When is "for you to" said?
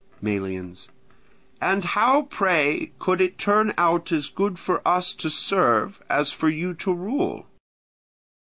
6.31-6.91